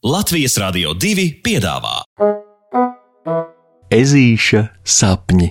[0.00, 1.98] Latvijas Rādio 2 piedāvā
[3.92, 5.48] Ezīša sapņi.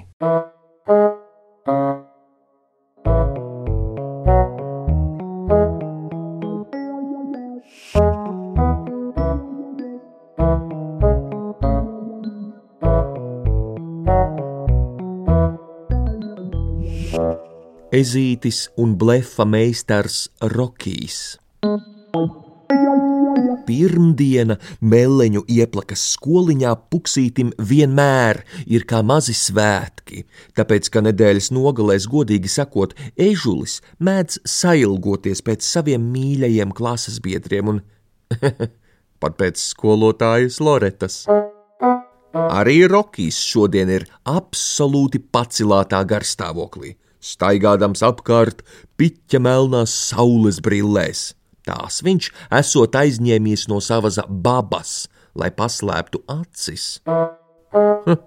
[17.93, 21.37] Ezītis un blefa meistars Rokijs.
[23.69, 30.23] Pirmdiena meleņu ieplakas skoliņā puksītim vienmēr ir kā mazi svētki,
[30.57, 37.83] tāpēc, ka nedēļas nogalēs, godīgi sakot, ežulis mēdz sailgoties pēc saviem mīļajiem klases biedriem un
[39.21, 41.21] pat pēc skolotājas Loretas.
[42.33, 48.65] Arī Rokijs šodien ir absolūti pacilātā garstāvoklī, staigādams apkārt
[48.97, 51.35] piķa melnās saules brillēs.
[51.69, 55.03] Tās viņš esot aizņēmies no savas babas,
[55.37, 56.87] lai paslēptu acis.
[57.05, 58.17] Hm,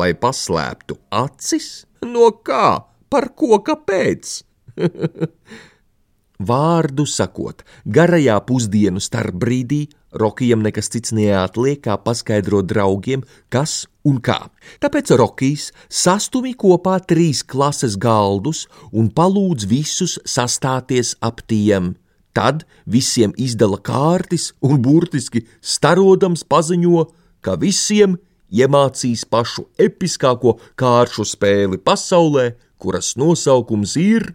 [0.00, 1.70] lai paslēptu acis?
[2.06, 2.80] No kā?
[3.12, 3.60] Par ko?
[3.66, 4.38] Kāpēc?
[6.50, 13.22] Vārdu sakot, garajā pusdienu starp brīdī Rokijam nekas cits neatliek, kā paskaidrot draugiem,
[13.52, 14.40] kas un kā.
[14.82, 21.94] Tāpēc Rokijs sastumi kopā trīs klases galdus un palūdz visus sastāties ap tiem.
[22.36, 27.06] Tad visiem izdala kārtis un burtiski starodams paziņo,
[27.42, 28.18] ka visiem
[28.50, 34.32] iemācīs pašu episkāko kāršu spēli pasaulē, kuras nosaukums ir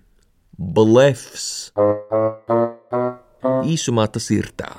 [0.58, 1.72] blefs.
[3.66, 4.72] Īsumā tas ir tā,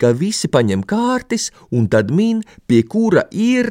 [0.00, 3.68] ka visi paņem kārtis un tad min, pie kura ir,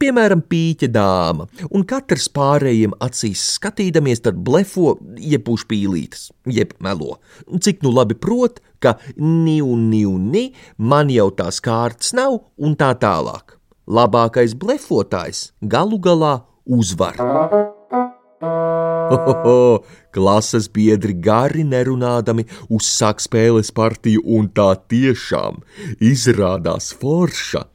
[0.00, 7.18] piemēram, pīķa dāma, un katrs pārējiem acīs skatīdamies, tad blefo, jeb puš pīlītes, jeb melo.
[7.48, 10.48] Cik nu labi prot, ka ni un ni un ni,
[10.78, 13.58] man jau tās kārtas nav, un tā tālāk.
[13.84, 17.73] Labākais blefotājs galu galā uzvar.
[19.14, 25.60] Ohoho, klases biedri gari nerunādami uzsāk spēles partiju, un tā tiešām
[26.00, 27.66] izrādās forša.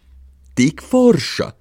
[0.58, 1.52] Tik forša,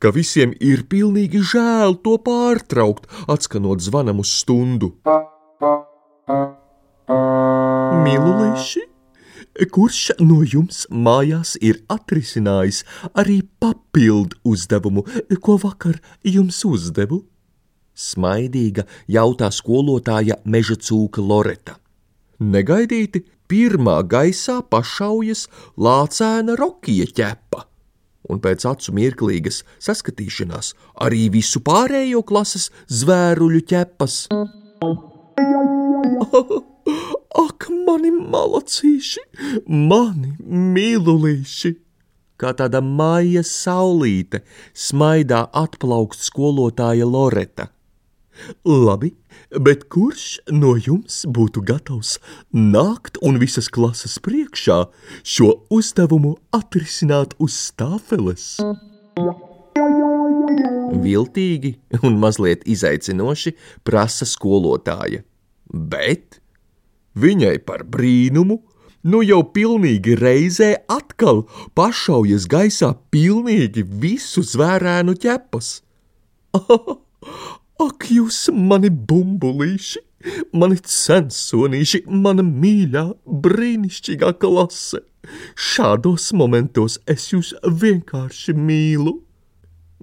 [0.00, 4.94] ka visiem ir pilnīgi žēl to pārtraukt, atskanot zvanam uz stundu.
[8.06, 8.86] Mīluliši!
[9.72, 12.82] Kurš no jums mājās ir atrisinājis
[13.16, 15.06] arī papildu uzdevumu,
[15.40, 17.22] ko vakar jums uzdevu?
[17.96, 21.78] Smaidīga jautā skolotāja meža cūka Loreta.
[22.36, 25.46] Negaidīti pirmā gaisā pašaujas
[25.80, 27.62] lācēna rokija ķepa,
[28.28, 30.74] un pēc acu mirklīgas saskatīšanās
[31.06, 34.26] arī visu pārējo klases zvēruļu ķepas.
[37.46, 39.24] Ak, mani malacīši,
[39.66, 41.72] mani mīlulīši!
[42.36, 44.42] Kā tāda maija saulīte
[44.76, 47.70] smaidā atplaukt skolotāja Loreta.
[48.66, 49.12] Labi,
[49.60, 52.16] bet kurš no jums būtu gatavs
[52.52, 54.78] nākt un visas klases priekšā
[55.24, 58.56] šo uzdevumu atrisināt uz stāfeles?
[61.06, 61.74] Viltīgi
[62.06, 63.54] un mazliet izaicinoši
[63.86, 65.22] prasa skolotāja,
[65.70, 66.40] bet
[67.16, 68.60] viņai par brīnumu
[69.06, 71.44] nu jau pilnīgi reizē atkal
[71.78, 75.72] pašaujas gaisā pilnīgi visu zvērēnu ķepas.
[77.76, 80.00] Ak, jūs mani bumbulīši,
[80.56, 83.02] mani censonīši, mana mīļā,
[83.44, 85.02] brīnišķīgā klase!
[85.60, 89.18] Šādos momentos es jūs vienkārši mīlu!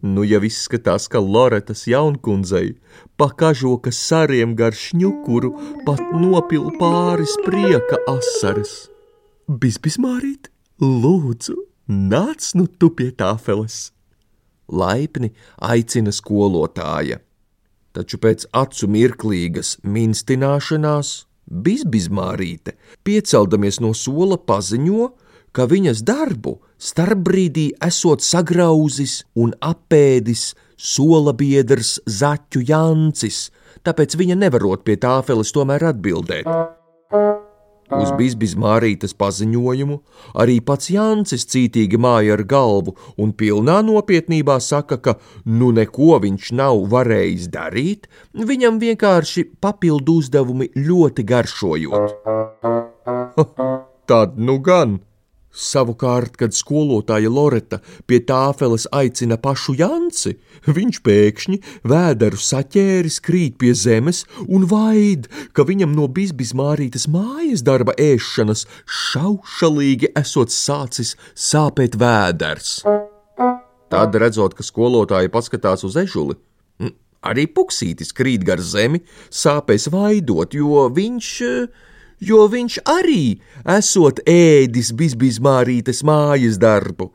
[0.06, 2.76] Nu jau izskatās, ka Loretas jaunkundzei
[3.18, 5.54] pa kažoka sariem gar šņukuru
[5.88, 8.76] pat nopil pāris prieka asaras.
[9.50, 10.52] Bizbizmārīt,
[10.84, 11.58] lūdzu,
[11.90, 13.88] nāc nu tu pie tāfeles!
[14.70, 17.24] Laipni aicina skolotāja
[17.94, 25.10] taču pēc acu mirklīgas minstināšanās Bizbizmārīte, pieceldamies no sola, paziņo,
[25.54, 33.48] ka viņas darbu starpbrīdī esot sagrauzis un apēdis sola biedrs Zaķu Jancis,
[33.86, 36.50] tāpēc viņa nevarot pie tāfeles tomēr atbildēt.
[38.02, 39.98] Uz bizbis Mārītas paziņojumu
[40.42, 46.52] arī pats Jancis cītīgi māja ar galvu un pilnā nopietnībā saka, ka nu neko viņš
[46.58, 52.18] nav varējis darīt, viņam vienkārši papildu uzdevumi ļoti garšojot.
[54.10, 55.00] Tad nu gan,
[55.54, 57.78] Savukārt, kad skolotāja Loreta
[58.10, 60.34] pie tāfeles aicina pašu Janci,
[60.66, 67.62] viņš pēkšņi vēderu saķēris krīt pie zemes un vaid, ka viņam no bizbis mārītes mājas
[67.62, 72.82] darba ēšanas šaušalīgi esot sācis sāpēt vēders.
[73.94, 76.40] Tad, redzot, ka skolotāja paskatās uz ežuli,
[77.22, 81.30] arī puksītis krīt gar zemi, sāpēs vaidot, jo viņš
[82.28, 83.24] jo viņš arī
[83.78, 87.12] esot ēdis bizbizmārītes mājas darbu.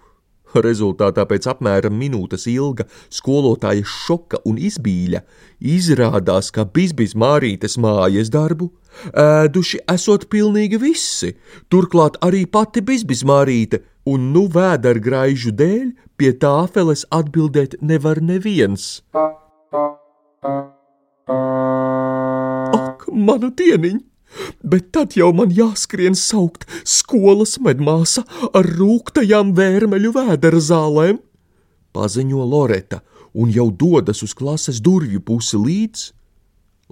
[0.56, 5.20] Rezultātā pēc apmēram minūtes ilga skolotāja šoka un izbīļa
[5.60, 8.70] izrādās, ka bizbizmārītes mājas darbu
[9.12, 11.34] ēduši esot pilnīgi visi,
[11.68, 19.02] turklāt arī pati bizbizmārīte, un nu vēdergraižu dēļ pie tāfeles atbildēt nevar neviens.
[22.78, 24.17] Ak, mana dieniņa!
[24.62, 31.22] Bet tad jau man jāskrien saukt skolas medmāsa ar rūktajām vērmeļu vēdera zālēm,
[31.96, 33.02] paziņo Loreta
[33.34, 36.04] un jau dodas uz klases durvju pusi līdz,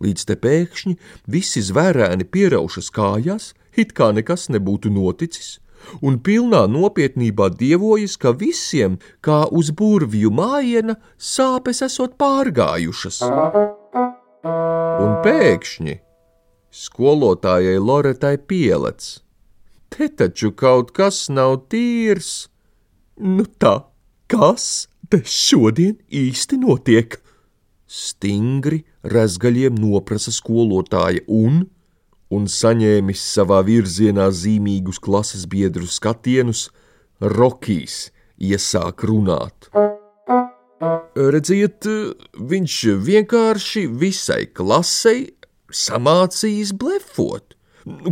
[0.04, 0.96] līdz te pēkšņi
[1.32, 5.58] visi zvērēni pieraušas kājās, it kā nekas nebūtu noticis,
[6.02, 13.22] un pilnā nopietnībā dievojas, ka visiem, kā uz burvju mājiena, sāpes esot pārgājušas.
[14.96, 16.00] Un pēkšņi
[16.76, 19.04] Skolotājai Loretai pielec.
[19.88, 22.50] Te taču kaut kas nav tīrs.
[23.16, 23.86] Nu tā,
[24.28, 27.16] kas te šodien īsti notiek?
[27.88, 31.62] Stingri rezgaļiem noprasa skolotāja un,
[32.28, 36.68] un saņēmis savā virzienā zīmīgus klases biedru skatienus,
[37.24, 39.70] Rokijs iesāk runāt.
[41.16, 41.88] Redziet,
[42.36, 45.30] viņš vienkārši visai klasei
[45.76, 47.54] samācījis blefot,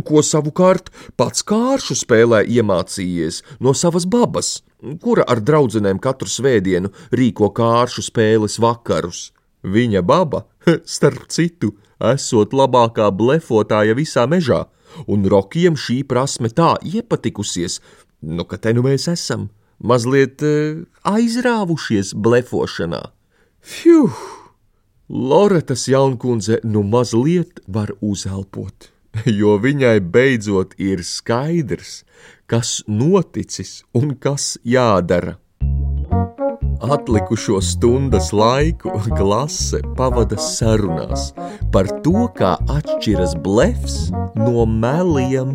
[0.07, 4.59] ko savukārt pats kāršu spēlē iemācījies no savas babas,
[5.01, 9.31] kura ar draudzenēm katru svētdienu rīko kāršu spēles vakarus.
[9.65, 10.45] Viņa baba,
[10.95, 11.73] starp citu,
[12.13, 14.65] esot labākā blefotāja visā mežā,
[15.07, 17.81] un Rokiem šī prasme tā iepatikusies,
[18.21, 19.49] nu, ka te nu mēs esam,
[19.81, 23.03] mazliet uh, aizrāvušies blefošanā.
[23.65, 24.09] Fiu!
[25.09, 28.87] Loretas jaunkundze nu mazliet var uzelpot,
[29.39, 31.99] jo viņai beidzot ir skaidrs,
[32.49, 35.37] kas noticis un kas jādara.
[36.81, 41.29] Atlikušo stundas laiku klase pavada sarunās
[41.69, 44.09] par to, kā atšķiras blefs
[44.41, 45.53] no meliem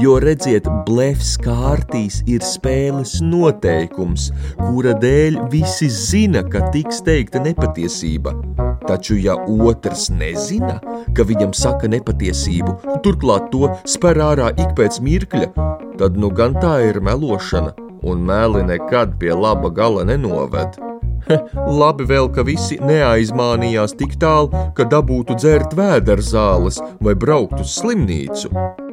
[0.00, 8.34] Jo redziet, blefs kārtīs ir spēles noteikums, kura dēļ visi zina, ka tiks teikta nepatiesība.
[8.88, 10.78] Taču, ja otrs nezina,
[11.16, 15.50] ka viņam saka nepatiesību, turklāt to spēr ārā ik pēc mirkļa,
[16.00, 20.80] tad nu gan tā ir melošana, un meli nekad pie laba gala nenoved.
[21.80, 28.88] Labi vēl, ka visi neaizmānījās tik tālu, ka dabūtu dzert vēderzāles vai braukt uz slimnīcu.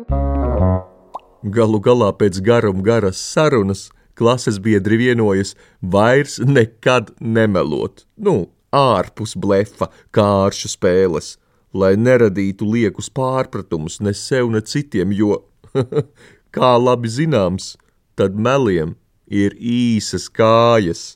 [1.54, 9.90] Galu galā pēc garuma garas sarunas klases biedri vienojas vairs nekad nemelot, nu, ārpus blefa
[10.16, 11.36] kāršu spēles,
[11.74, 15.44] lai neradītu liekus pārpratumus ne sev, ne citiem, jo,
[16.56, 17.76] kā labi zināms,
[18.18, 18.96] tad meliem
[19.28, 21.14] ir īsas kājas.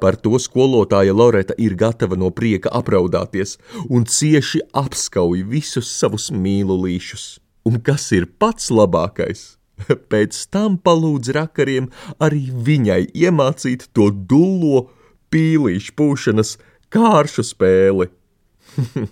[0.00, 3.58] Par to skolotāja Loreta ir gatava no prieka apraudāties
[3.90, 7.36] un cieši apskauj visus savus mīlulīšus.
[7.68, 9.60] Un kas ir pats labākais?
[10.12, 11.90] Pēc tam palūdz rakariem
[12.22, 14.88] arī viņai iemācīt to dullo
[15.32, 16.56] pīlīšu pūšanas
[16.92, 18.10] kāršu spēli.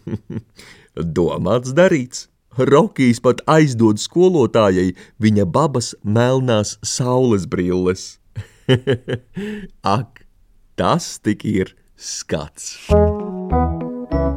[1.18, 2.26] Domāts darīts.
[2.58, 4.88] Rokijs pat aizdod skolotājai
[5.22, 8.16] viņa babas melnās saules brilles.
[9.98, 10.24] Ak,
[10.74, 12.90] tas tik ir skats!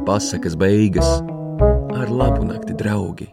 [0.06, 1.18] Pasakas beigas
[1.98, 3.32] ar labu nakti, draugi!